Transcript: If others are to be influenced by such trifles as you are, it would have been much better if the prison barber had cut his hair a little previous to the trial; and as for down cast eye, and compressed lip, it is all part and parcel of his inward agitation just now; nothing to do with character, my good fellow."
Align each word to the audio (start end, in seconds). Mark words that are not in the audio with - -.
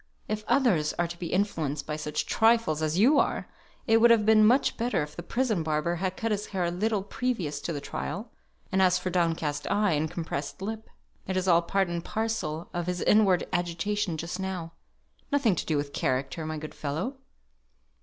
If 0.27 0.43
others 0.47 0.93
are 0.93 1.05
to 1.07 1.19
be 1.19 1.27
influenced 1.31 1.85
by 1.85 1.95
such 1.95 2.25
trifles 2.25 2.81
as 2.81 2.97
you 2.97 3.19
are, 3.19 3.47
it 3.85 4.01
would 4.01 4.09
have 4.09 4.25
been 4.25 4.43
much 4.43 4.75
better 4.75 5.03
if 5.03 5.15
the 5.15 5.21
prison 5.21 5.61
barber 5.61 5.97
had 5.97 6.17
cut 6.17 6.31
his 6.31 6.47
hair 6.47 6.63
a 6.65 6.71
little 6.71 7.03
previous 7.03 7.61
to 7.61 7.71
the 7.71 7.79
trial; 7.81 8.31
and 8.71 8.81
as 8.81 8.97
for 8.97 9.11
down 9.11 9.35
cast 9.35 9.69
eye, 9.69 9.91
and 9.91 10.09
compressed 10.09 10.59
lip, 10.59 10.89
it 11.27 11.37
is 11.37 11.47
all 11.47 11.61
part 11.61 11.87
and 11.87 12.03
parcel 12.03 12.71
of 12.73 12.87
his 12.87 13.01
inward 13.01 13.47
agitation 13.53 14.17
just 14.17 14.39
now; 14.39 14.71
nothing 15.31 15.53
to 15.55 15.67
do 15.67 15.77
with 15.77 15.93
character, 15.93 16.47
my 16.47 16.57
good 16.57 16.73
fellow." 16.73 17.17